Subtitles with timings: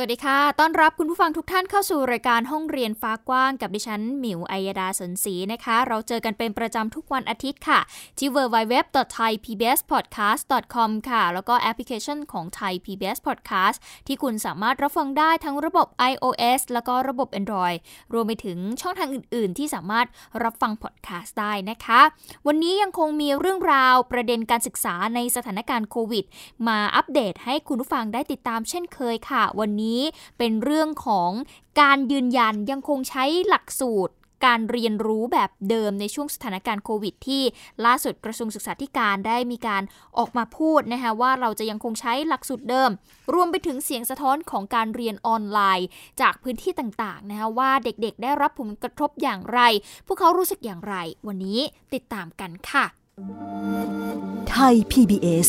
[0.00, 7.80] สวัสดีค่ะ ต้อนรับคุณผู้ฟังทุกท่านเข้าสู่รายการห้องเรียนฟ้ากว้างกับดิฉัน หมิวอัยดาสนศรีนะคะ เราเจอกันเป็นประจำทุกวันอาทิตย์ค่ะ
[8.18, 13.76] ที่ www.thaipbspodcast.com ค่ะ แล้วก็แอปพลิเคชันของ Thai PBS Podcast
[14.06, 17.78] ที่คุณสามารถรับฟังได้ทั้งระบบ iOS แล้วก็ระบบ Android
[18.12, 20.06] รวมไปถึงช่องทางอื่น ๆ ที่สามารถ
[20.42, 22.00] รับฟังพอดแคสต์ได้นะคะ
[22.46, 26.24] วันนี้ยังคงมีเรื่องราวประเด็นการศึกษาในสถานการณ์โควิด
[26.68, 29.87] มาอัปเดตให้คุณผู้ฟังได้ติดตามเช่นเคยค่ะ วันนี้ี้
[30.38, 31.30] เป็นเรื่องของ
[31.80, 34.14] การยืนยันยังคงใช้หลักสูตร
[34.46, 37.42] การเรียนรู้แบบเดิมในช่วงสถานการณ์โควิด ที่
[37.84, 39.82] ล่าสุดกระทรวงศึกษาธิการได้มีการ
[40.18, 42.90] ออกมาพูดนะคะว่าเราจะยังคงใช้หลักสูตรเดิม
[43.34, 45.88] รวมไปถึงเสียงสะท้อนของการเรียนออนไลน์
[46.20, 49.60] จากพื้นที่ต่างๆนะคะว่าเด็กๆ ได้รับผลกระทบอย่างไร
[50.06, 50.94] พวกเขารู้สึกอย่างไร
[51.26, 51.60] วันนี้
[51.94, 52.84] ติดตามกันค่ะ
[54.50, 55.48] ไทย PBS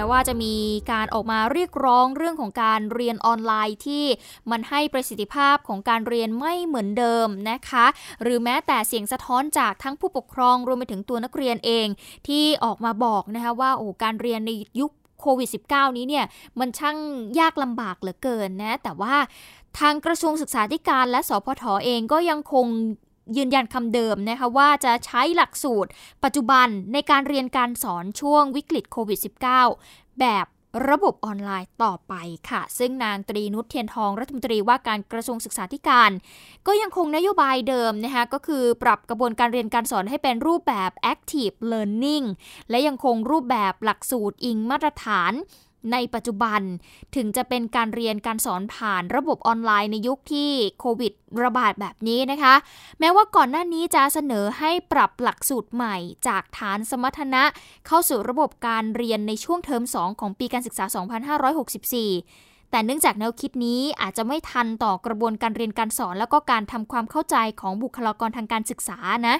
[0.00, 0.54] ม้ว่าจะมี
[0.92, 4.04] การออกมาเรียกร้องเรื่องของการเรียนออนไลน์ที่
[4.50, 7.86] มันให้ประสิทธิภาพของการเรียนไม่เหมือนเดิมนะคะ
[8.22, 11.86] หรือแม้แต่เสียงสะท้อนจากทั้งผู้ปกครองรวมไปถึงตัวนักเรียนเอง
[12.28, 14.90] ที่ออกมาบอกนะคะว่าโอ้การเรียนในยุค
[15.20, 16.24] โควิด -19 นี้เนี่ย
[16.60, 16.96] มันช่าง
[17.40, 19.14] ยากลำบากเหลือเกินนะ แต่ว่า
[19.78, 22.66] ทางกระทรวงศึกษาธิการและสพทอเองก็ยังคง
[23.36, 25.90] ยืนยันคำเดิมนะคะว่าจะใช้หลักสูตร
[26.24, 29.18] ปัจจุบันในการเรียนการสอนช่วงวิกฤตโควิด
[29.68, 30.46] -19 แบบ
[30.88, 32.14] ระบบออนไลน์ต่อไป
[32.50, 36.10] ค่ะ ซึ่งนางตรีนุชเทียนทองรัฐมนตรีว่าการกระทรวงศึกษาธิการ
[36.66, 42.26] ก็ยังคงนโยบายเดิมนะคะก็คือปรับกระบวนการเรียนการสอนให้เป็นรูปแบบ active learning
[42.70, 45.32] และยังคงรูปแบบหลักสูตรอิงมาตรฐาน
[45.92, 46.60] ในปัจจุบัน
[47.16, 51.12] ถึงจะเป็นการเรียนการสอนผ่านระบบออนไลน์ในยุคที่โควิด
[51.44, 52.54] ระบาดแบบนี้นะคะ
[53.00, 55.96] แม้ว่าก่อนหน้านี้จะเสนอให้ปรับหลักสูตรใหม่
[56.28, 57.42] จากฐานสมรรถนะ
[57.86, 60.84] เข้าสู่ระบบการเรียนในช่วงเทอม 2 ของปีการศึกษา
[61.52, 68.98] 2564แต่เนื่องจากแนวคิดนี้อาจจะไม่ทันต่อกระบวนการเรียนการสอน แล้วก็การทำความเข้าใจของบุคลากรทางการศึกษา
[69.28, 69.36] นะ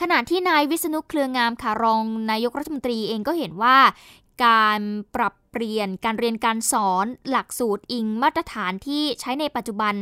[0.00, 3.76] ขณะที่นายวิษณุเครืองามค่ะรองนายกรัฐมนตรีเองก็เห็นว่า
[4.44, 4.80] การ
[5.14, 9.94] ปรับเปลี่ยนการเรียนการสอนหลักสูตรอิงมาตรฐานที่ใช้ในปัจจุบัน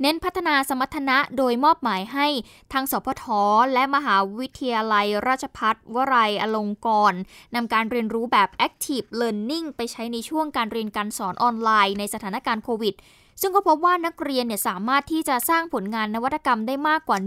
[0.00, 2.26] เน้นพัฒนาสมรรถนะโดยมอบหมายให้
[2.72, 3.24] ทางสพท
[3.72, 7.20] และมหาวิทยาลัยราชพัฒวรัยอลงกรณ์
[7.54, 12.94] นำการเรียนรู้แบบ active learning ไปใช้ในช่วงการเรียนการสอนออนไลน์ในสถานการณ์โควิด
[13.40, 17.18] ซึ่งก็พบว่านักเรียนเนี่ยสามารถที่จะสร้างผลงานนวัตกรรมได้มากกว่า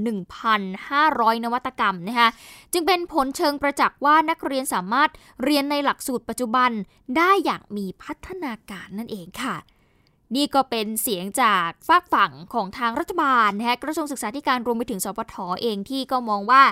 [0.67, 2.29] 1,500 นวัตกรรมนะคะ
[2.73, 5.09] จึงเป็นผลเชิงประจักษ์ว่านักเรียนสามารถ
[5.43, 6.71] เรียนในหลักสูตรปัจจุบัน
[7.17, 9.55] ได้อย่างมีพัฒนาการนั่นเองค่ะ
[10.35, 16.63] นี่ก็เป็นเสียงจากฝากฝั่งของทางรัฐบาลนะคะกระทรวงศึกษาธิการรวมไปถึงสปทอเองที่ก็มองว่า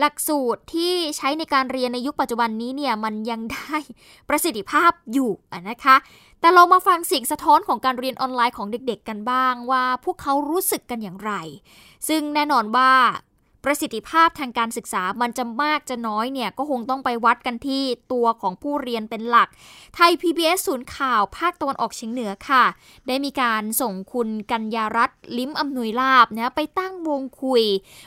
[0.00, 3.76] หลักสูตรที่ใช้ในการเรียนในยุคปัจจุบันนี้เนี่ยมันยังได้
[4.28, 5.30] ประสิทธิภาพอยู่
[5.70, 5.96] นะคะ
[6.40, 11.32] แต่เรามาฟังเสียงสะท้อนของการเรียนออนไลน์ของเด็กๆกันบ้างว่าพวกเขารู้สึกกันอย่างไร
[12.08, 12.92] ซึ่งแน่นอนว่า
[13.64, 17.82] ประสิทธิภาพทางการศึกษามันจะมากจะน้อยเนี่ย ก็คงต้องไปวัดกันที่
[18.12, 19.48] ตัวของผู้เรียนเป็นหลัก
[19.94, 22.64] ไทย PBS ศูนย์ข่าวภาคตะวันออกเฉียงเหนือค่ะ
[23.06, 27.62] ได้มีการส่งคุณกัญญารัตน์ลิ้มอำนวยลาบนะไปตั้งวงคุย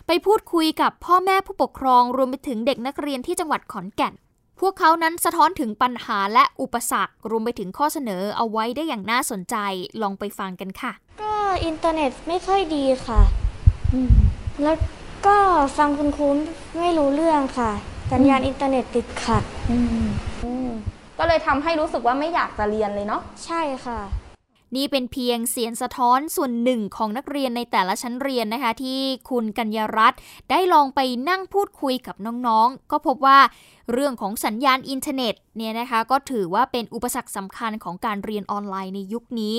[0.07, 4.13] ไปพูดคุยกับพ่อแม่ผู้ปกครองรวมไปถึงเด็กนักเรียนที่จังหวัดขอนแก่น
[4.59, 9.55] พวกเขานั้นสะท้อนถึงปัญหาและอุปสรรค รวมไปถึงข้อเสนอเอาไว้ได้อย่างน่าสนใจ
[10.01, 10.91] ลองไปฟังกันค่ะ
[11.21, 11.33] ก็
[11.65, 13.21] อินเทอร์เน็ตไม่ค่อยดีค่ะ
[14.63, 14.75] แล้ว
[15.27, 15.39] ก็
[15.77, 16.27] ฟังคุณครู
[16.79, 17.71] ไม่รู้เรื่องค่ะ
[18.13, 19.43] สัญญาณอินเทอร์เน็ตติดขัด
[21.19, 23.99] ก็เลยทำให้รู้สึกว่าไม่อยากจะเรียนเลยเนาะใช่ค่ะ
[24.75, 30.19] นี่เป็นเพียงเสียงสะท้อนส่วนหนึ่งของนักเรียนในแต่ละชั้นเรียนนะคะ ที่คุณกัญญารัตน์
[30.49, 30.99] ได้ลองไป
[31.29, 32.15] นั่งพูดคุยกับ
[32.47, 33.39] น้องๆ ก็พบว่า
[33.93, 39.57] เรื่องของสัญญาณอินเทอร์เน็ตเนี่ยนะคะ ก็ถือว่าเป็นอุปสรรคสำคัญของการเรียนออนไลน์ในยุคนี้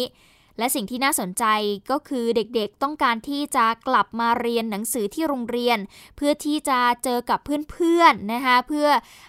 [0.58, 1.44] และสิ่งที่น่าสนใจ
[1.90, 5.78] ก็คือเด็กๆต้องการที่จะกลับมาเรียนหนังสือที่โรงเรียน
[6.16, 8.88] เพื่อที่จะเจอกับเพื่อนๆนะคะเพื่อ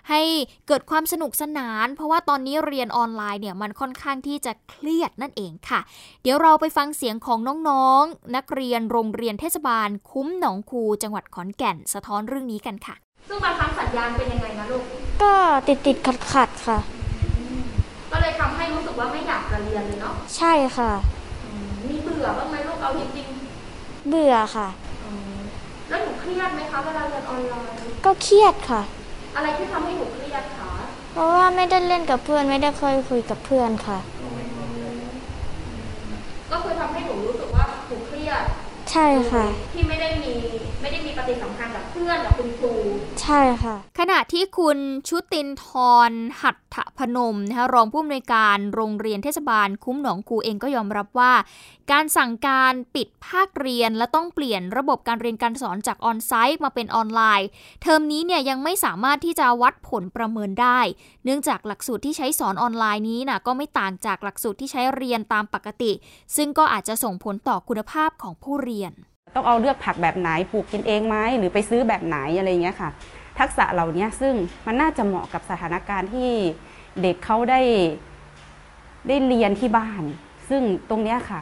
[0.10, 0.22] ให้
[0.68, 5.80] เกิดความสนุกสนาน เพราะว่าตอนนี้เรียนออนไลน์เนี่ยมันค่อนข้างที่จะเครียดนั่นเองค่ะ
[6.24, 7.40] เดี๋ยวเราไปฟังเสียงของ
[7.70, 12.96] น้องๆนักเรียนโรงเรียนเทศบาล คุ้มหนองคูจังหวัดขอนแก่น สะท้อนเรื่องนี้กันค่ะ
[13.28, 14.84] ซึ่งบางครั้งสัญญาณเป็นยังไงนะลูก
[15.24, 15.34] ก็
[15.68, 16.80] ติดติดขัดขัดค่ะ
[18.12, 20.92] ก็เลยทำให้รู้สึกว่าไม่อยากจะเรียนเลยเนาะ ใช่ค่ะ
[21.88, 24.68] มีเบื่อบ้างไหมลูกเอาจริงๆเบื่อค่ะ
[25.90, 28.82] แล้วหนูเครียดไหมคะเวลาเรียนออนไลน์ก็เครียดค่ะ
[29.36, 30.70] อะไรที่ทำให้หนูเครียดคะ
[31.14, 34.00] เพราะว่าไม่ได้เล่นกับเพื่อนไม่ได้เคยคุยกับเพื่อนค่ะ
[36.52, 38.44] ก็คือทำให้หนูรู้สึกว่าหนูเครียด
[38.92, 40.34] ใช่ค่ะ ที่ไม่ได้มี
[40.82, 42.74] ไม่ได้มีปฏิสัมพันธ์กับเพื่อนกับคุณครู
[43.22, 45.66] ใช่ค่ะ ขณะที่คุณชุตินท
[46.10, 46.12] ร
[46.42, 51.34] หัตถพนมนะคะรองผู้อำนวยการโรงเรียนเทศบาลคุ้มหนองคูเองก็ยอมรับว่า
[51.92, 57.48] การสั่งการปิดภาคเรียนและต้องเปลี่ยนระบบการเรียนการสอนจากออนไซต์มาเป็นออนไลน์
[57.82, 60.80] เทอมนี้เนี่ยยังไม่สามารถที่จะวัดผลประเมินได้
[61.26, 65.92] เนื่องจากหลักสูตรที่ใช้สอนออนไลน์นี้นะก็ไม่ต่างจากหลักสูตรที่ใช้เรียนตามปกติ
[66.36, 68.94] ซึ่งก็อาจจะส่งผลต่อคุณภาพของผู้เรียน
[69.36, 72.90] ต้องเอาเลือกผักแบบไหนปลูกกินเองไหมหรือไปซื้อแบบไหนอะไรอย่างเงี้ยค่ะ
[73.40, 74.34] ทักษะเหล่านี้ซึ่ง
[74.66, 76.30] มันน่าจะเหมาะกับสถานการณ์ที่
[77.02, 77.62] เด็กเขาได้
[79.08, 80.04] ได้เรียนที่บ้าน
[80.50, 81.40] ซึ่งตรงเนี้ยค่ะ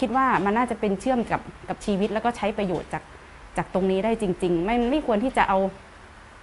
[0.00, 3.02] คิดว่ามันน่าจะเป็นเชื่อมกับกับชีวิตแล้วก็ใช้ประโยชน์จาก
[3.56, 5.58] จากตรงนี้ได้จริง ๆ ไม่ไม่ควรที่จะเอา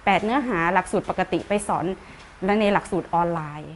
[0.04, 1.84] แปดเนื้อหาหลักสูตรปกติไปสอน
[2.44, 3.72] และในหลักสูตรออนไลน์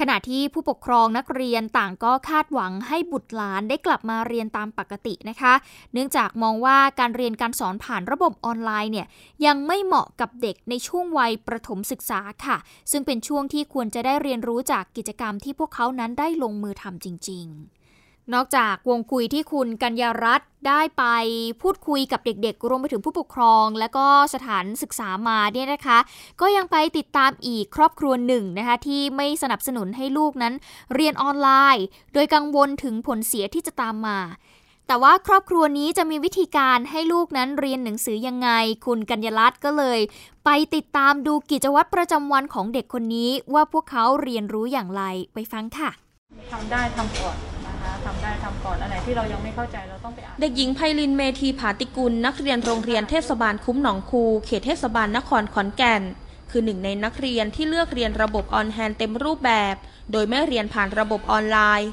[0.00, 5.54] ขณะที่ผู้ปกครองนักเรียนต่างก็คาดหวังให้บุตรหลานได้กลับมาเรียนตามปกตินะคะ
[5.92, 9.06] เนื่องจากมองว่าการเรียนการสอนผ่านระบบออนไลน์เนี่ย
[9.46, 12.56] ยังไม่เหมาะกับเด็กในช่วงวัยประถมศึกษาค่ะ
[12.90, 17.75] ซึ่งเป็นช่วงที่ควรจะได้เรียนรู้จากกิจกรรมที่พวกเขานั้นได้ลงมือทำจริง ๆ
[18.34, 21.04] นอกจากวงคุยที่คุณกัญญารัตน์ได้ไป
[21.62, 25.98] พูดคุยกับเด็กๆ รวมไปถึงผู้ปกครอง และก็สถานศึกษามาเนี่ยนะคะ
[26.40, 30.54] ก็ยังไปติดตามอีกครอบครัวหนึ่งนะคะที่ไม่สนับสนุนให้ลูกนั้น
[30.94, 31.84] เรียนออนไลน์
[32.14, 34.18] โดยกังวลถึงผลเสียที่จะตามมา
[34.86, 38.50] แต่ว่าครอบครัวนี้จะมีวิธีการให้ลูกนั้นเรียนหนังสือยังไง
[38.86, 40.00] คุณกัญญารัตน์ก็เลย
[40.44, 45.02] ไปติดตามดูกิจวัตรประจำวันของเด็กคนนี้ว่าพวกเขาเรียนรู้อย่างไร
[45.34, 45.90] ไปฟังค่ะ
[46.50, 47.55] ทำได้ทำก่อน
[48.06, 56.02] ทำได้ทำก่อนอันไหนที่เรายังไม่เข้าใจเราต้องไปอ่าน เด็กหญิงไพลินเมธีผาติกุล นักเรียนโรงเรียนเทศบาลคุ้มหนองคู เขตเทศบาลนครขอนแก่น
[56.50, 59.74] คือหนึ่งในนักเรียนที่เลือกเรียนระบบ On-hand เต็มรูปแบบ
[60.12, 61.90] โดยไม่เรียนผ่านระบบออนไลน์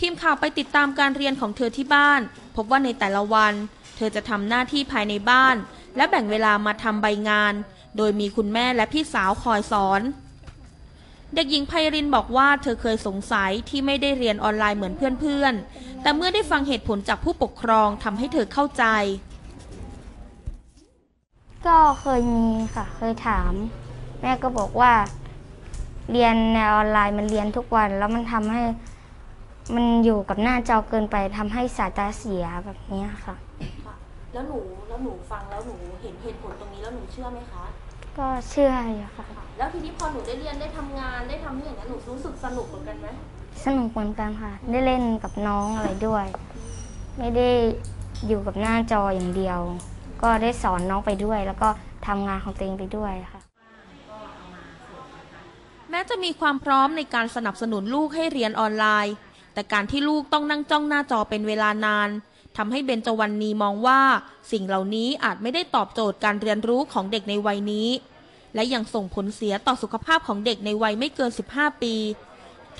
[0.00, 2.20] ทีมข่าวไปติดตามการเรียนของเธอที่บ้าน
[2.56, 3.54] พบว่าในแต่ละวัน
[3.96, 5.56] เธอจะทำหน้าที่ภายในบ้าน
[5.96, 7.54] และแบ่งเวลามาทำใบงาน
[7.96, 10.00] โดยมีคุณแม่และพี่สาวคอยสอน
[11.34, 18.84] เด็กหญิงไพรินบอกว่าเธอเคยสงสัยที่ไม่ได้เรียนออนไลน์เหมือนเพื่อนๆ แต่เมื่อได้ฟังเหตุผลจากผู้ปกครองทำให้เธอเข้าใจ
[21.66, 23.52] ก็เคยมีค่ะ เคยถาม
[24.20, 24.92] แม่ก็บอกว่า
[26.12, 28.62] เรียนในออนไลน์มันเรียนทุกวัน แล้วมันทำให้
[29.74, 33.36] มันอยู่กับหน้าจอเกินไปทำให้สายตาเสียแบบเนี้ยค่ะ
[34.32, 34.58] แล้วหนู
[34.88, 37.64] แล้วหนูฟังแล้วหนูเห็นเหตุผลตรงนี้แล้วหนูเชื่อไหมคะ
[38.18, 39.26] ก็เชื่ออยู่ค่ะ
[39.56, 43.08] แล้วทีนี้พอหนูได้เรียนได้ทำงานได้ทำอย่างนั้นหนูรู้สึกสนุกเหมือนกันไหม
[43.64, 46.26] สนุกเหมือนกันค่ะ ได้เล่นกับน้องอะไรด้วย
[47.18, 47.48] ไม่ได้
[48.26, 49.58] อยู่กับหน้าจออย่างเดียว
[50.22, 51.68] ก็ได้สอนน้องไปด้วย แล้วก็
[52.06, 53.40] ทำงานของตัวเองไปด้วยค่ะ
[55.90, 59.14] แม้จะมีความพร้อมในการสนับสนุนลูกให้เรียนออนไลน์
[59.54, 62.08] แต่การที่ลูกต้องนั่งจ้องหน้าจอเป็นเวลานาน
[62.56, 64.00] ทำให้เบญจวรรณีมองว่า
[64.52, 67.88] สิ่งเหล่านี้อาจไม่ได้ตอบโจทย์การเรียนรู้ของเด็กในวัยนี้
[68.54, 71.94] และยังส่งผลเสียต่อสุขภาพของเด็กในวัยไม่เกิน 15 ปี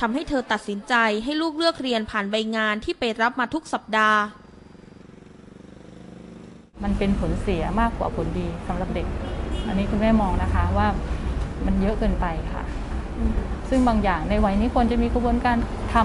[0.00, 4.20] ทำให้เธอตัดสินใจให้ลูกเลือกเรียนผ่านใบงานที่ไปรับมาทุกสัปดาห์
[6.82, 9.06] มันเป็นผลเสียมากกว่าผลดีสำหรับเด็ก
[9.66, 10.88] อันนี้คุณแม่มองนะคะว่า
[11.66, 12.62] มันเยอะเกินไปค่ะ
[13.68, 15.56] ซึ่งบางอย่างในวัยนี้ควรจะมีกระบวนการ
[15.94, 15.96] ท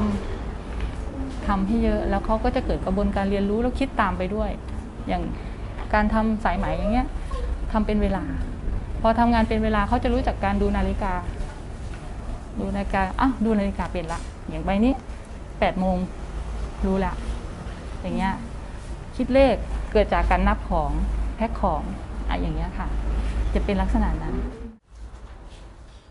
[0.69, 4.50] ำทำให้เยอะแล้วเขาก็จะเกิดกระบวนการเรียนรู้แล้วคิดตามไปด้วย
[5.07, 5.24] อย่าง
[5.93, 7.07] การทำสายไหมอย่างเงี้ย
[7.71, 8.24] ทำเป็นเวลา
[9.01, 11.13] พอทำงานเป็นเวลาเขาจะรู้จักการดูนาฬิกา
[12.60, 14.94] ดูนาฬิกาอ้าวดูนาฬิกาเป็นละ อย่างใบนี้
[15.60, 15.98] แปดโมง
[16.86, 17.13] รู้ละ
[18.01, 18.34] อย่างเงี้ย
[19.16, 19.56] คิดเลข
[19.92, 20.92] เกิดจากการนับของ
[21.36, 21.82] แพ็คของ
[22.27, 22.88] อะอย่างเงี้ยค่ะ
[23.54, 24.36] จะเป็นลักษณะนั้น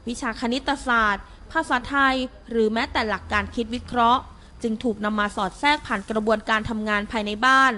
[0.09, 2.15] วิชาคณิตศาสตร์ ภาษาไทย
[2.51, 4.23] หรือแม้แต่หลักการคิดวิเคราะห์
[4.63, 7.73] จึงถูกนำมาสอดแทรกผ่านกระบวนการทำงานภายในบ้าน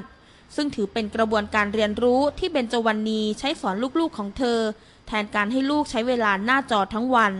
[0.56, 4.58] ซึ่งถือเป็นกระบวนการเรียนรู้ที่เบญจวรรณีใช้สอนลูกๆของเธอ
[5.08, 7.32] แทนการให้ลูกใช้เวลาหน้าจอทั้งวัน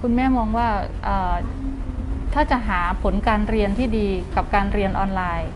[0.00, 0.68] คุณแม่มองว่า
[2.34, 5.50] ถ้าจะหาผลการเรียนที่ดีกับการเรียนออนไลน์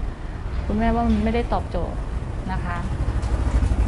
[0.66, 1.98] คุณแม่ว่ามันไม่ได้ตอบโจทย์
[2.52, 2.78] นะคะ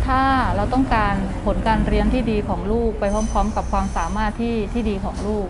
[0.07, 0.23] ถ้า
[0.57, 1.15] เราต้องการ
[1.45, 5.49] ผลการเรียนที่ดีของลูกไปพร้อม ๆ กับความสามารถที่ที่ดีของลูก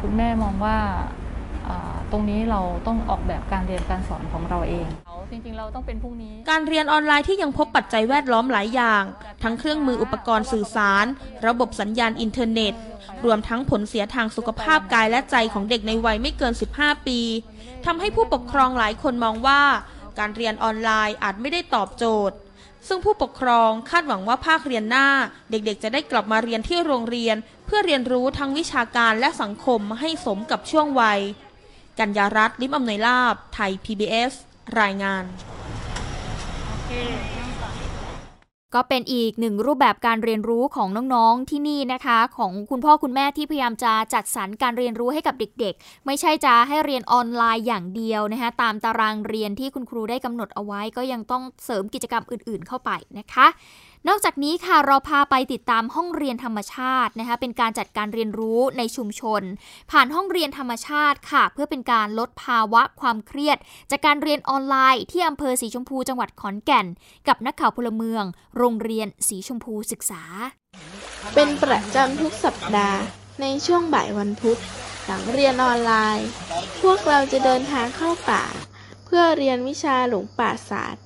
[0.00, 0.78] คุณแม่มองว่า
[2.10, 4.86] ตรงนี้เราต้องออกแบบการเรียนการสอนของเราเอง
[5.30, 9.02] จริงๆ เราต้องเป็นพรุ่งนี้ การเรียนออนไลน์ที่ยังพบปัจจัยแวดล้อมหลายอย่าง
[9.42, 11.06] ทั้งเครื่องมืออุปกรณ์สื่อสาร
[11.46, 12.74] ระบบสัญญาณอินเทอร์เน็ต
[13.24, 17.20] รวมทั้งผลเสียทางสุขภาพกายและใจของเด็กในวัยไม่เกิน 15 ปี
[17.86, 19.62] ทำให้ผู้ปกครองหลายคนมองว่า
[20.18, 22.36] การเรียนออนไลน์อาจไม่ได้ตอบโจทย์
[22.88, 25.08] ซึ่งผู้ปกครองคาดหวังว่าภาคเรียนหน้า
[25.50, 31.20] เด็กๆ จะได้กลับมาเรียนที่โรงเรียน เพื่อเรียนรู้ทั้งวิชาการและสังคมให้สมกับช่วงวัย
[31.98, 34.32] กัญญารัตน์ลิมอำนวยลาบ ไทย PBS
[34.80, 35.24] รายงาน
[38.74, 53.46] ก็เป็นอีกหนึ่งรูปแบบการเรียนรู้ของน้องๆที่นี่นะคะ ของคุณพ่อคุณแม่ที่พยายามจะจัดสรรการเรียนรู้ให้กับเด็กๆ ไม่ใช่จะให้เรียนออนไลน์อย่างเดียวนะคะตามตารางเรียนที่คุณครูได้กำหนดเอาไว้ ก็ยังต้องเสริมกิจกรรมอื่นๆ เข้าไปนะคะ
[54.08, 59.42] นอกจากนี้ค่ะเราพาไปติดตามห้องเรียนธรรมชาตินะคะเป็นการจัดการเรียนรู้ในชุมชน
[59.90, 63.58] ผ่านห้องเรียนธรรมชาติค่ะ เพื่อเป็นการลดภาวะความเครียด
[63.90, 66.86] จากการเรียนออนไลน์ที่อำเภอสีชมพูจังหวัดขอนแก่น
[67.28, 68.24] กับนักข่าวพลเมือง
[68.56, 70.22] โรงเรียนสีชมพูศึกษา
[71.34, 73.00] เป็นประจำทุกสัปดาห์
[73.40, 74.60] ในช่วงบ่ายวันพุธ
[75.04, 76.28] หลังเรียนออนไลน์
[76.82, 78.44] พวกเราจะเดินทางเข้าป่า
[79.04, 81.05] เพื่อเรียนวิชาหลงป่าศาสตร์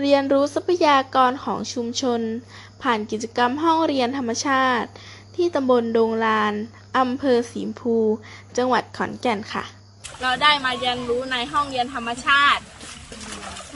[0.00, 2.20] เรียนรู้ทรัพยากรของชุมชน
[2.82, 4.88] ผ่านกิจกรรมห้องเรียนธรรมชาติ
[5.36, 6.54] ที่ตำบลดงลาน
[6.98, 7.96] อำเภอสีมพู
[8.56, 9.64] จังหวัดขอนแก่นค่ะ
[10.22, 12.62] เราได้มาเรียนรู้ในห้องเรียนธรรมชาติ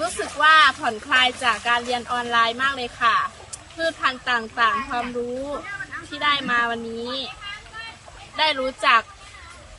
[0.00, 3.16] รู้สึกว่าผ่อนคลายจากการเรียนออนไลน์มากเลยค่ะ
[3.75, 5.43] พืชพันธุ์ต่างๆ ความรู้
[6.07, 7.11] ที่ได้มาวันนี้
[8.38, 9.02] ได้รู้จัก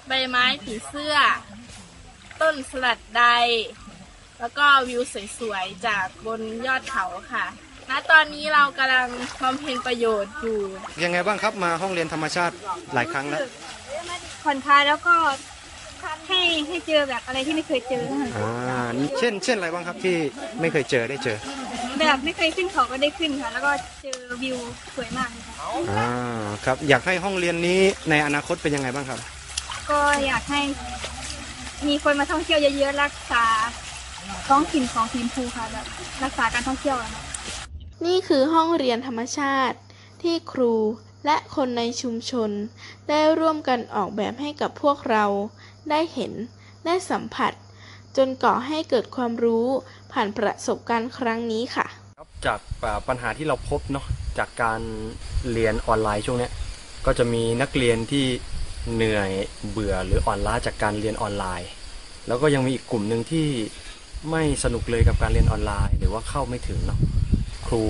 [0.07, 1.15] ใบไม้ผีเสื้อ
[2.41, 3.25] ต้นสลัดใด
[4.39, 5.01] แล้วก็วิว
[5.39, 7.45] สวยๆ จากบนยอดเขาค่ะ
[7.89, 9.07] ณ ตอนนี้เรากำลัง
[9.41, 10.59] บำเพ็ญประโยชน์อยู่
[11.03, 12.55] ยังไงบ้างครับมาห้องเรียนธรรมชาติ
[12.93, 13.39] หลายครั้งแล้ว
[14.43, 15.15] ผ่อนคลายแล้วก็
[16.27, 18.03] ให้ให้เจอแบบอะไรที่ไม่เคยเจอ
[18.37, 18.81] อ่า
[19.19, 20.15] เช่น เช่นอะไรบ้างครับที่
[20.61, 21.37] ไม่เคยเจอได้เจอ
[21.99, 24.57] แบบไม่เคยขึ้นเขาก็ได้ขึ้นค่ะ แล้วก็เจอวิว
[24.95, 25.55] สวยมากเลยค่ะ
[25.91, 26.09] อ่า
[26.65, 29.19] ครับอยากให้ห้องเรียนนี้ในอนาคตเป็นยังไงบ้างครับ
[29.89, 30.61] ก็อยากให้
[31.87, 33.45] มีคนมาท่องเที่ยวเยอะๆรักษา
[34.47, 35.85] ท้องถิ่นของทีมภูค่ะแบบ
[36.23, 37.09] รักษาการท่องเที่ยวอะ
[38.05, 39.77] นี่คือห้องเรียนธรรมชาติ
[40.21, 40.73] ที่ครู
[41.25, 42.51] และคนในชุมชน
[43.09, 45.25] ได้ร่วมกันออกแบบให้กับพวกเรา
[45.89, 46.31] ได้เห็น
[46.85, 47.51] ได้สัมผัส
[48.17, 49.67] จนก่อให้เกิดความรู้
[50.11, 51.85] ผ่านประสบการณ์ครั้งนี้ค่ะ
[52.45, 52.59] จาก
[53.07, 54.05] ปัญหาที่เราพบเนาะ
[54.37, 54.81] จากการ
[55.51, 56.49] เรียนออนไลน์ช่วงนี้
[57.05, 58.25] ก็จะมีนักเรียนที่
[58.93, 59.31] เหนื่อย
[59.69, 61.69] เบื่อหรืออ่อนล้าจากการเรียนออนไลน์
[62.27, 63.47] แล้วก็ยังมีอีกกลุ่มหนึ่งที่
[64.31, 66.99] ไม่สนุกเลยกับการเรียนออนไลน์ หรือว่าเข้าไม่ถึงเนาะ
[67.67, 67.83] ครู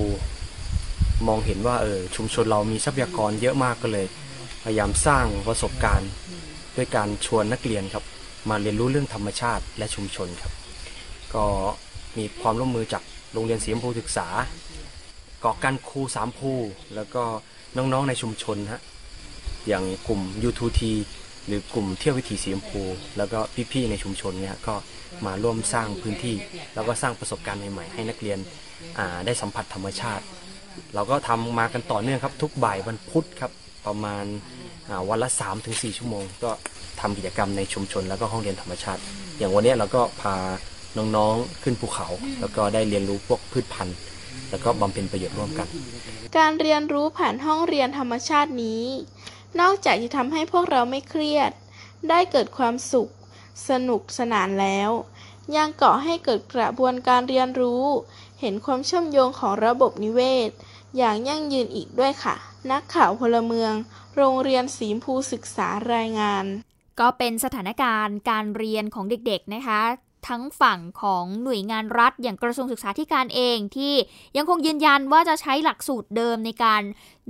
[1.27, 4.05] มองเห็นว่าเออชุมชนเรามีทรัพยากรเยอะมากก็เลย
[4.63, 6.11] พยายามสร้างประสบการณ์
[6.77, 8.03] ด้วยการชวนนักเรียนครับ
[8.49, 10.53] มาเรียนรู้เรื่องธรรมชาติและชุมชนครับ
[11.33, 11.45] ก็
[12.17, 13.03] มีความร่วมมือจาก
[13.33, 14.27] โรงเรียนสีชมพูศึกษา
[15.43, 16.53] ก่อการครูสามภู
[16.95, 17.23] แล้วก็
[17.77, 18.81] น้องๆในชุมชนฮะ
[19.67, 20.81] อย่างกลุ่ม U2T
[21.47, 22.81] หรือกลุ่มเที่ยววิถีสีชมพู
[23.17, 23.39] แล้วก็
[23.71, 24.75] พี่ๆในชุมชนเนี่ยก็
[25.25, 26.35] มาร่วมสร้างพื้นที่
[26.75, 28.39] แล้วก็สร้างประสบการณ์ใหม่ๆให้นักเรียน
[29.25, 30.23] ได้สัมผัสธรรมชาติ
[30.95, 33.51] เราก็ทำมากันต่อเนื่องครับ ทุกบ่ายวันพุธครับ
[33.85, 34.25] ประมาณ
[35.09, 35.29] วันละ
[35.63, 36.51] 3-4 ชั่วโมง ก็
[37.01, 39.01] ทำกิจกรรมในชุมชน แล้วก็ห้องเรียนธรรมชาติ
[39.37, 40.35] อย่างวันนี้เราก็พา
[40.97, 42.07] น้องๆขึ้นภูเขา
[42.41, 43.97] แล้วก็ได้เรียนรู้พวกพืชพันธุ์
[44.49, 45.67] แล้วก็บำเพ็ญประโยชน์ร่วมกัน
[46.37, 48.83] การเรียนรู้ผ่านห้องเรียนธรรมชาตินี้
[49.59, 51.51] นอกจากจะทำให้พวกเราไม่เครียด
[52.09, 53.11] ได้เกิดความสุข
[53.69, 54.91] สนุกสนานแล้ว
[55.55, 57.85] ยังก่อให้เกิดกระบวนการเรียนรู้
[58.39, 60.49] เห็นความเชื่อมโยงของระบบนิเวศ
[60.97, 62.35] อย่างยั่งยืนอีกด้วยค่ะ
[62.71, 63.73] นักข่าวพลเมือง
[64.15, 66.45] โรงเรียนสีมภูศึกษารายงาน
[66.99, 69.81] ก็เป็นสถานการณ์การเรียนของเด็กๆนะคะ
[70.27, 73.93] ทั้งฝั่งของหน่วยงานรัฐอย่างกระทรวงศึกษาธิการเองที่
[74.37, 76.81] ยังคงยืนยันว่าจะใช้หลักสูตรเดิมในการ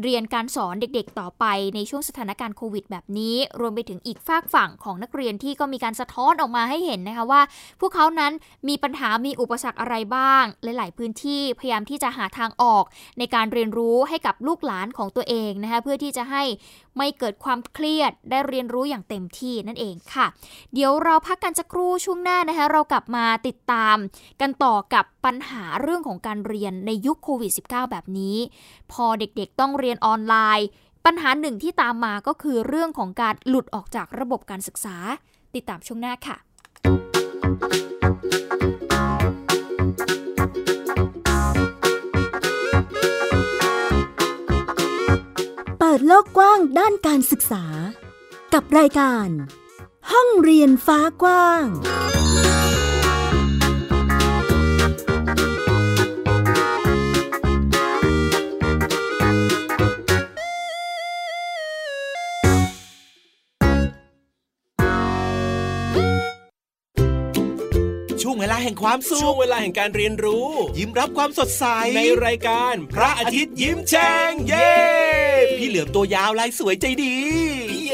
[0.02, 7.42] เรียนการสอนเด็กๆต่อไปในช่วงสถานการณ์โควิดแบบนี้ รวมไปถึงอีกฝากฝั่งของนักเรียนที่ก็มีการสะท้อนออกมาให้เห็นนะคะว่า
[7.82, 8.34] พวกเขานั้น
[8.68, 12.84] มีปัญหามีอุปสรรคอะไรบ้าง หลาย ๆ พื้นที่พยายามที่จะหาทางออก
[13.20, 16.44] ในการเรียนรู้ให้กับลูกหลานของตัวเองนะคะเพื่อที่จะให้
[16.98, 20.25] ไม่เกิดความเครียดได้เรียนรู้อย่างเต็มที่นั่นเองค่ะ
[20.74, 23.98] เดี๋ยวเราพักกันสักครู่ช่วงหน้านะคะเรากลับมาติดตาม
[24.42, 28.38] กันต่อกับ ปัญหาเรื่องของการเรียนในยุคโควิด -19 แบบนี้
[28.91, 30.67] พอเด็กๆต้องเรียนออนไลน์
[31.05, 34.96] ปัญหาหนึ่งที่ตามมาก็คือเรื่องของการหลุดออกจากระบบการศึกษา
[35.55, 36.38] ติดตามช่วงหน้าค่ะ
[45.79, 47.63] เปิดโลกกว้างด้านการศึกษา
[48.53, 49.27] กับรายการ
[50.12, 74.75] ห้องเรียนฟ้ากว้างาแห่งความสุขช่วงเวลาแห่งการเรียนรู้ ยิ้มรับความสดใส ในรายการ พระอาทิตย์ยิ้มแฉ่งเย้
[75.60, 77.16] พี่เหลือมตัวยาวลายสวยใจดี
[77.64, 77.64] พี่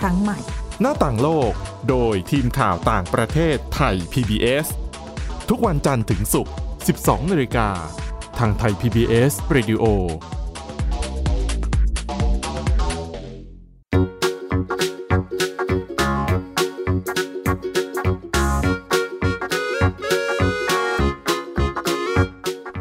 [0.00, 0.38] ครั้งใหม่
[0.80, 1.52] หน้าต่างโลก
[1.88, 4.66] โดยทีมข่าวต่างประเทศไทย PBS
[5.48, 6.54] ทุกวันจันทร์ถึงศุกร์
[6.92, 7.68] 12นาฬิกา
[8.38, 9.84] ทางไทย PBS Radio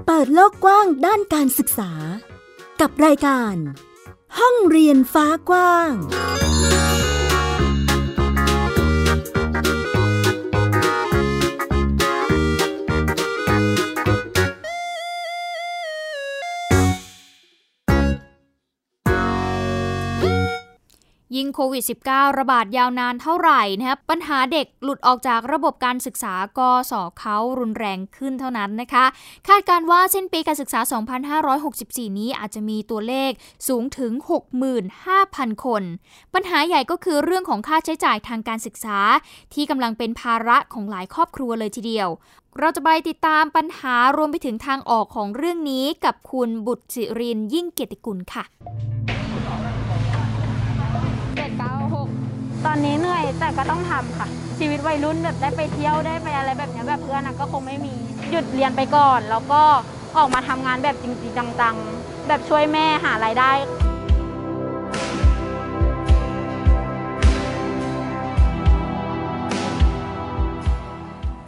[0.05, 1.91] เปิดโลกกว้างด้านการศึกษา
[2.81, 3.55] กับรายการ
[4.39, 5.91] ห้องเรียนฟ้ากว้าง
[21.39, 29.05] ยิ่งโควิด -19 ระบาดยาวนานเท่าไหร่นะครับปัญหาเด็กหลุดออกจากระบบการศึกษาก็สอเขารุนแรงขึ้นเท่านั้นนะคะ
[29.47, 30.79] คาดการว่าสิ้นปีการศึกษา
[31.49, 33.31] 2564 นี้อาจจะมีตัวเลข
[33.67, 34.11] สูงถึง
[34.87, 35.83] 65,000 คน
[36.33, 38.99] ปัญหาใหญ่ก็คือเรื่องของค่าใช้จ่ายทางการศึกษา
[39.53, 42.09] ที่กำลังเป็นภาระของหลายครอบครัวเลยทีเดียว
[42.59, 48.45] เราจะไปติดตามปัญหารวมไปถึงทางออกของเรื่องนี้กับคุณบุตรสิรินยิ่งเกียรติกุลค่ะ
[52.65, 54.27] ตอนนี้เหนื่อยแต่ก็ต้องทำค่ะ
[54.59, 57.93] ชีวิตวัยรุ่นแบบได้ไปเที่ยวได้ไปอะไรแบบนี้แบบเพื่อนก็คงไม่มี
[58.31, 59.61] หยุดเรียนไปก่อน แล้วก็
[60.17, 63.51] ออกมาทำงานแบบจริงๆจังๆ แบบช่วยแม่หารายได้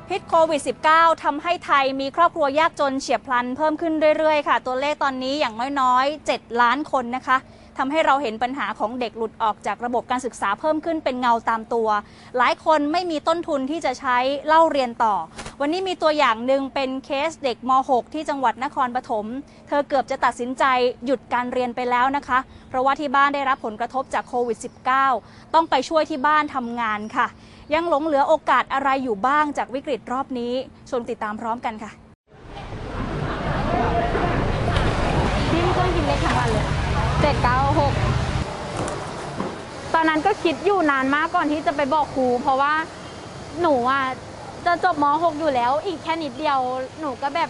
[0.10, 7.38] พิษโควิด -19 ทำให้ไทยมีครอบครัวยากจนเฉียบพลันเพิ่มขึ้นเรื่อยๆ ค่ะ ตัวเลขตอนนี้อย่างน้อยๆ 7 ล้านคนนะคะ
[7.78, 11.90] ทำให้เราเห็นปัญหาของเด็กหลุดออกจากระบบการศึกษาเพิ่มขึ้นเป็นเงาตามตัว
[12.38, 15.16] หลายคนไม่มีต้นทุนที่จะใช้เล่าเรียนต่อ
[15.62, 19.26] วันนี้มีตัวอย่างหนึ่งเป็นเคสเด็กม .6 ที่จังหวัดนครปฐม
[19.68, 20.64] เธอเกือบจะตัดสินใจ
[21.06, 24.58] หยุดการเรียนไปแล้วนะคะ เพราะว่าที่บ้านได้รับผลกระทบจากโควิด
[25.06, 27.28] -19 ต้องไปช่วยที่บ้านทำงานค่ะ
[27.74, 30.54] ยังหลงเหลือโอกาสอะไรอยู่บ้างจากวิกฤตรอบนี้
[30.90, 31.92] ชมติดตามพร้อมกันค่ะ
[35.50, 36.71] ที่ไม่ต้องกินเล็กทั้งวันเลย
[37.22, 37.94] เจ็ดเก้าหก
[39.94, 42.74] ตอนนั้นก็คิดอยู่นานมากก่อนที่จะไปบอกครู เพราะว่า
[43.62, 44.04] หนูอะ
[44.66, 46.60] จะจบม .6 อยู่แล้ว อีกแค่นิดเดียว
[47.00, 47.50] หนูก็แบบ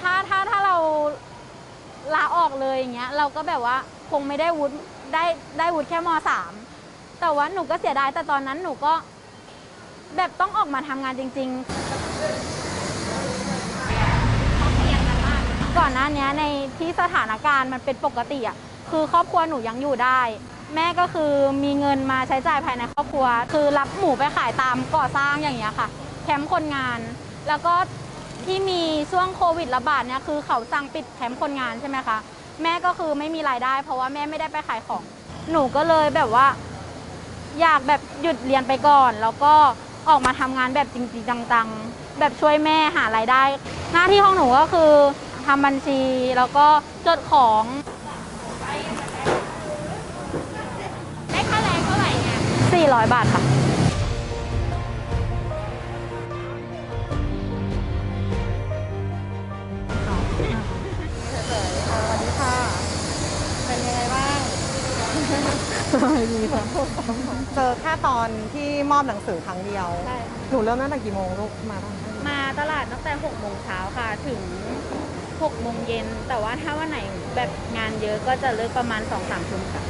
[0.00, 0.76] ถ้าถ้าถ้าเรา
[2.14, 3.76] ลาออกเลยอย่างเงี้ย เราก็แบบว่า
[4.10, 4.76] คงไม่ได้วุฒิ
[5.14, 5.24] ได้
[5.58, 6.10] ได้วุฒิแค่ม
[6.64, 8.92] .3 แต่ว่าหนูก็เสียดายแต่ตอนนั้นหนูก็
[10.16, 11.68] แบบต้องออกมาทำงานจริง ๆ
[15.78, 16.44] ก่อนหน้านี้ใน
[16.78, 18.56] ที่สถานการณ์มันเป็นปกติอะ
[18.90, 20.20] คือครอบครัวหนูยังอยู่ได้
[20.74, 21.32] แม่ก็คือ
[21.64, 25.88] มีเงินมาใช้จ่ายภายในครอบครัว คือรับหมูไปขายตามก่อสร้างอย่างเงี้ยค่ะ
[26.24, 26.98] แคมป์คนงาน
[27.48, 27.74] แล้วก็
[28.44, 32.18] ที่มีช่วงโควิดระบาดเนี่ยคือเขาสั่งปิดแคมป์คนงานใช่ไหมคะ
[32.62, 35.02] แม่ก็คือไม่มีรายได้ เพราะว่าแม่ไม่ได้ไปขายของ
[35.50, 36.46] หนูก็เลยแบบว่า
[37.60, 39.54] อยากแบบหยุดเรียนไปก่อน แล้วก็
[40.08, 43.42] ออกมาทำงานแบบจริงๆจังๆ แบบช่วยแม่หารายได้
[43.92, 44.92] หน้าที่ของหนูก็คือ
[45.46, 46.00] ทำบัญชี
[46.36, 46.66] แล้วก็
[47.06, 47.62] จดของ
[52.78, 53.42] 400 บาทค่ะ
[63.64, 66.62] ไม่มีค่ะ
[67.54, 69.88] เจอแค่ตอนที่มอบหนังสือครั้งเดียว
[70.50, 71.78] หนูเริ่มตั้งแต่กี่โมงลูกมา
[72.28, 74.40] มาตลาดตั้งแต่6โมงเช้าค่ะ ถึง
[75.20, 76.98] 6โมงเย็น แต่ว่าถ้าวันไหน
[77.36, 79.82] แบบงานเยอะก็จะเลิกประมาณ2-3ทุ่มค่ะ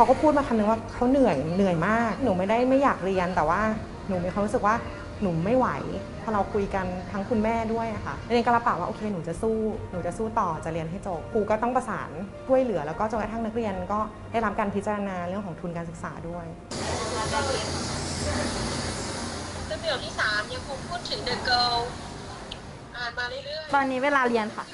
[0.00, 3.60] เขาก็พูดมาคำนึงว่าเขาเหนื่อยเหนื่อยมาก หนูไม่ได้ไม่อยากเรียนแต่ว่า
[4.08, 4.74] หนูมีความรู้สึกว่า
[5.22, 5.68] หนูไม่ไหว
[6.22, 9.58] พอเราคุยกันทั้งคุณแม่ด้วยอะค่ะเรียนกระป่าว่าโอเคหนูจะสู้
[9.90, 12.10] หนูจะสู้ต่อจะเรียนให้จบครูก็ต้องประสาน
[12.46, 14.00] ช่วยเหลือแล้วก็จนกระทั่งนักเรียนก็
[14.32, 16.46] ได้รับการพิจารณาเรื่องของทุนการศึกษาด้วย
[19.68, 21.78] ซึ่งประโยคที่ 3 ยังคงพูดถึง The Girl
[22.96, 24.64] อ่านมาเรื่อยๆตอนนี้เวลาเรียนค่ะ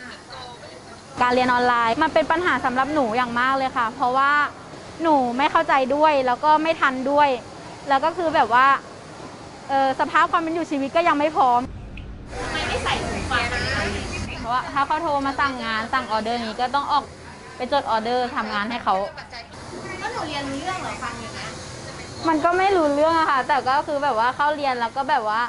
[1.22, 4.30] การเรียนออนไลน์มันเป็นปัญหาสำหรับหนูอย่างมากเลยค่ะ เพราะว่า
[5.02, 7.28] หนูไม่เข้าใจด้วยแล้วก็ไม่ทันด้วย
[7.88, 8.66] แล้วก็คือแบบว่า
[9.68, 11.60] เออสภาพความเป็นอยู่ชีวิตก็ยังไม่พร้อม
[12.52, 13.42] ไม่ได้ใส่หูฟัง
[14.40, 17.04] เพราะว่าถ้าเขาโทรมาสั่งงานสั่งออเดอร์นี้ก็ต้องออก
[17.56, 18.94] ไปจดออเดอร์ทำงานให้เขา
[19.98, 21.48] แล้วหนูเรียนรู้เรื่องเหรอฟังอย่างเงี้ย
[22.28, 25.40] มันก็ไม่รู้เรื่องอะค่ะ แต่ก็คือแบบว่าเข้าเรียนแล้วก็แบบว่า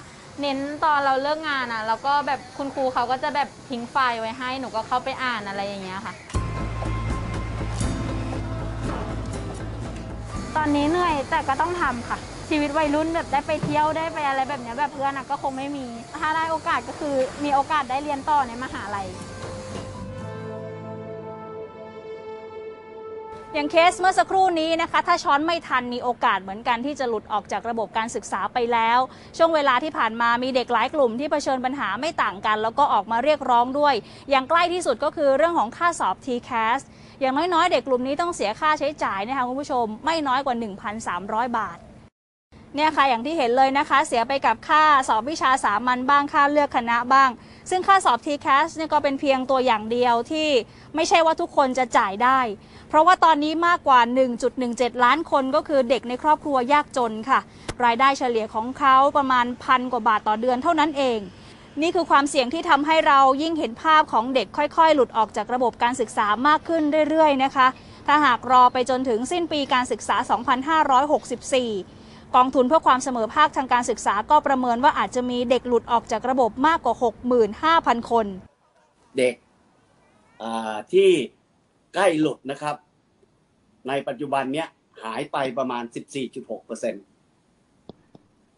[0.42, 6.14] เน้นตอนเราเลิกงานอะแล้วก็แบบคุณครูเขาก็จะแบบทิ้งไฟล์ไว้ให้ หนูก็เข้าไปอ่านอะไรอย่างเงี้ยค่ะ
[10.58, 12.18] ตอนนี้เหนื่อยแต่ก็ต้องทำค่ะ
[12.50, 15.86] ชีวิตวัยรุ่นแบบได้ไปเที่ยวได้ไปอะไรแบบเนี้ยแบบเพื่อนก็คงไม่มี
[16.22, 19.08] ถ้าได้โอกาสก็คือมีโอกาสได้เรียนต่อในมหาลัย
[23.54, 29.00] อย่างเคสเมื่อสักครู่นี้นะคะ ถ้าช้อนไม่ทันมีโอกาสเหมือนกันที่จะหลุดออกจากระบบการศึกษาไปแล้ว
[29.38, 33.96] ช่วงเวลาที่ผ่านมามีเด็กหลายกลุ่มที่เผชิญปัญหาไม่ต่างกัน แล้วก็ออกมาเรียกร้องด้วย
[34.30, 36.82] อย่างใกล้ที่สุดก็คือเรื่องของค่าสอบ TCAS
[37.20, 40.56] อย่างน้อยๆ เด็กกลุ่มนี้ต้องเสียค่าใช้จ่ายนะคะคุณผู้ชมไม่น้อยกว่า
[41.08, 41.78] 1,300 บาท
[42.76, 47.30] เนี่ยค่ะอย่างที่เห็นเลยนะคะ เสียไปกับค่าสอบวิชาสามัญบ้างค่าเลือกคณะบ้าง
[47.70, 50.50] ซึ่งค่าสอบ TCAS เนี่ยก็เป็นเพียงตัวอย่างเดียวที่
[50.96, 52.40] ไม่ใช่ว่าทุกคนจะจ่ายได้
[52.90, 54.00] เพราะว่าตอนนี้มากกว่า
[54.52, 57.40] 1.17 ล้านคนก็คือเด็กในครอบครัวยากจนค่ะ
[57.84, 61.20] รายได้เฉลี่ยของเขาประมาณพันกว่าบาทต่อเดือนเท่านั้นเอง
[61.82, 67.68] นี่คือความเสี่ยงที่ทำให้เรายิ่งเห็นภาพของเด็กค่อยๆ หลุดออกจากระบบการศึกษามากขึ้นเรื่อยๆนะคะ
[68.08, 70.18] ถ้าหากรอไปจนถึงสิ้นปีการศึกษา
[71.52, 76.96] 2564 กองทุนเพื่อความเสมอภาคทางการศึกษาก็ประเมินว่าอาจจะมีเด็กหลุดออกจากระบบมากกว่า
[77.52, 78.26] 65,000 คน
[79.18, 79.36] เด็ก
[80.42, 81.10] อ่าที่
[81.94, 82.76] ใกล้หลุดนะครับ
[83.88, 84.68] ในปัจจุบันเนี้ย
[85.04, 85.84] หายไปประมาณ
[86.26, 87.00] 14.6เปอร์เซ็นต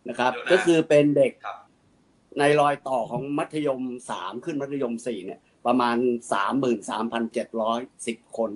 [0.10, 1.34] นะครับ ก็คือเป็นเด็ก
[2.39, 3.82] ในรอยต่อของมัธยม
[4.13, 5.97] 3ขึ้นมัธยม4เนี่ย ประมาณ
[7.58, 8.52] 33,710คน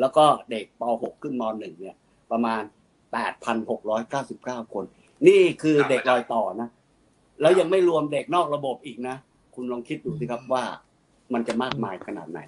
[0.00, 1.96] แล้วก็เด็กป .6 ขึ้นม .1 เนี่ย
[2.32, 2.62] ประมาณ
[3.48, 4.84] 8,699คน
[5.28, 6.68] นี่คือเด็กรอยต่อนะ
[7.40, 9.16] แล้วยังไม่รวมเด็กนอกระบบอีกนะ
[9.54, 10.64] คุณลองคิดดูสิครับว่า
[11.32, 12.40] มันจะมากมายขนาดไหน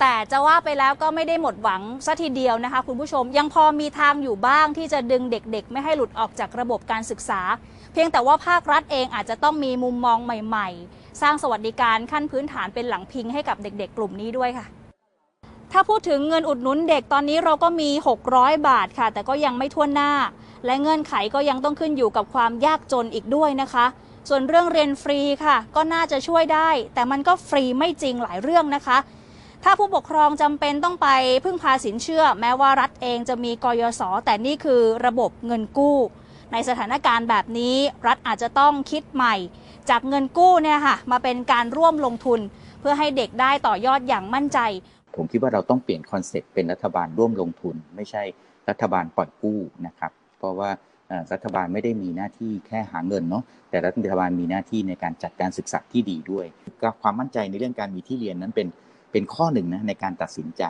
[0.00, 14.66] แต่จะว่าไปแล้วก็ไม่ได้หมดหวังซะทีเดียวนะคะคุณผู้ชมยังพอมีทางอยู่บ้างที่จะดึงเด็กๆ ไม่ให้หลุดออกจากระบบการศึกษาเพียงแต่ว่าภาครัฐเองอาจจะต้องมีมุมมองใหม่ ๆ สร้างสวัสดิการขั้นพื้นฐานเป็นหลังพิงให้กับเด็ก ๆ กลุ่มนี้ด้วยค่ะ
[15.72, 17.90] ถ้าพูดถึงเงินอุดหนุนเด็กตอนนี้เราก็มี
[18.28, 20.12] 600 บาทค่ะ แต่ก็ยังไม่ทั่วหน้า
[20.64, 23.86] และเงื่อนไขก็ยังต้องขึ้นอยู่กับความยากจนอีกด้วยนะคะ
[24.28, 28.98] ส่วนเรื่องเรียนฟรีค่ะ ก็น่าจะช่วยได้ แต่มันก็ฟรีไม่จริงหลายเรื่องนะคะ
[29.64, 31.08] ถ้าผู้ปกครองจำเป็นต้องไป
[31.44, 35.98] พึ่งพาสินเชื่อ แม้ว่ารัฐเองจะมีกยศแต่นี่คือระบบเงินกู้
[36.52, 39.34] ในสถานการณ์แบบนี้รัฐอาจจะต้องคิดใหม่
[39.90, 42.40] จากเงินกู้เนี่ยค่ะมาเป็นการร่วมลงทุน
[42.80, 44.58] เพื่อให้เด็กได้ต่อยอดอย่างมั่นใจ
[45.16, 48.22] ผมคิดว่าเราต้องเปลี่ยน concept เป็นรัฐบาลร่วมลงทุน ไม่ใช่
[48.68, 50.70] รัฐบาลปล่อยกู้นะครับ เพราะว่า
[51.32, 56.46] รัฐบาลไม่ได้มีหน้าที่แค่หาเงินเนาะแต่รัฐบาลมีหน้าที่ในการจัดการศึกษาที่ดีด้วย
[56.82, 58.68] ก็ความมั่นใจในเรื่องการมีที่เรียนนั้นเป็น
[59.12, 60.62] เป็นข้อหนึ่งนะในการตัดสินใจ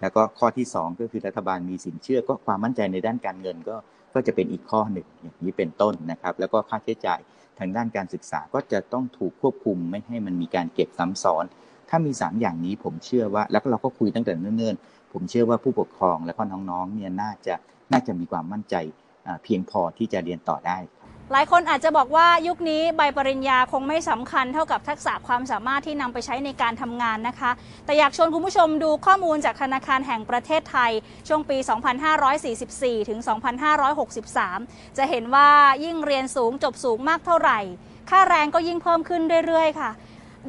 [0.00, 3.76] แล้วก็ข้อที่สองก็คือรัฐบาลมีสินเชื่อก็ความมั่นใจในด้านการเงินก็
[4.14, 7.20] ก็จะเป็นอีกข้อหนึ่งอย่างนี้เป็นต้นนะครับ แล้วก็ค่าใช้จ่าย
[7.58, 11.44] ทางด้านการศึกษาก็จะต้องถูกควบคุมไม่ให้มันมีการเก็บซ้ำซ้อน
[11.88, 17.54] ถ้ามี 3 อย่างนี้ผมเชื่อว่า แล้วก็เราก็คุยตั้งแต่เนิ่นๆ ผมเชื่อว่าผู้ปกครองและก็น้องๆเนี่ยน่าจะ
[17.92, 18.74] น่าจะมีความมั่นใจ
[19.44, 20.78] เพียงพอที่จะเรียนต่อได้
[21.32, 27.50] หลายคนอาจจะบอกว่ายุคนี้ใบปริญญาคงไม่สำคัญเท่ากับทักษะความสามารถที่นำไปใช้ในการทำงานนะคะ
[27.84, 30.92] แต่อยากชวนคุณผู้ชมดูข้อมูลจากธนาคารแห่งประเทศไทย
[31.28, 31.56] ช่วงปี
[32.32, 33.18] 2544 ถึง
[34.28, 35.48] 2563 จะเห็นว่า
[35.84, 37.60] ยิ่งเรียนสูงจบสูงมากเท่าไหร่
[38.10, 39.90] ค่าแรงก็ยิ่งเพิ่มขึ้นเรื่อยๆ ค่ะ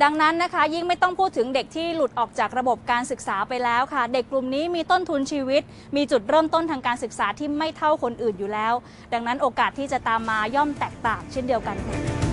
[0.03, 5.62] ดังนั้นนะคะยิ่งไม่ต้องพูดถึงเด็กที่หลุดออกจากระบบการศึกษาไปแล้วค่ะ เด็กกลุ่มนี้มีต้นทุนชีวิต
[5.95, 8.73] มีจุดเริ่มต้นทางการศึกษาที่ไม่เท่าคนอื่นอยู่แล้ว
[9.13, 12.25] ดังนั้นโอกาสที่จะตามมาย่อมแตกต่างเช่นเดียวกันค่ะ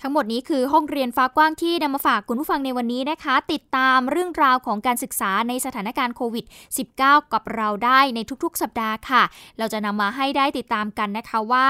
[0.00, 6.44] ททั้งหมดนี้คือห้องเรียนฟ้ากว้างที่นำมาฝากคุณผู้ฟังในวันนี้นะคะ ติดตามเรื่องราวของการศึกษาในสถานการณ์โควิด
[6.88, 9.22] -19 กับเราได้ในทุกๆ สัปดาห์ค่ะ
[9.58, 11.66] เราจะนำมาให้ได้ติดตามกันนะคะว่า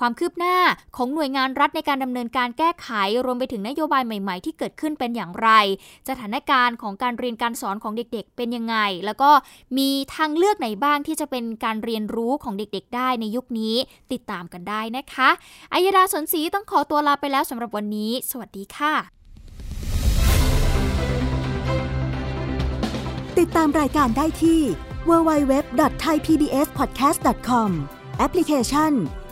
[0.00, 0.56] ความคืบหน้า
[0.96, 2.88] ของหน่วยงานรัฐในการดำเนินการแก้ไข
[3.24, 5.48] รวมไปถึงนโยบายใหม่ ๆ ที่เกิดขึ้นเป็นอย่างไร
[6.08, 9.30] สถานการณ์ของการเรียนการสอนของเด็กๆ เป็นยังไง แล้วก็
[9.78, 13.74] มีทางเลือกไหนบ้างที่จะเป็นการเรียนรู้ของเด็กๆ ได้ในยุคนี้
[14.12, 15.28] ติดตามกันได้นะคะ
[15.72, 18.94] อัยดาสนศรีต้องขอตัวลาไปแล้วสำหรับวันนี้ สวัสดีค่ะ
[23.38, 24.60] ติดตามรายการได้ที่
[25.08, 27.70] www.thaipbspodcast.com
[28.18, 28.92] แอปพลิเคชัน